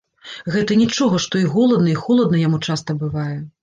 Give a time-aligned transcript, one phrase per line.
[0.55, 3.33] Гэта нічога, што і голадна і холадна яму часта бывае!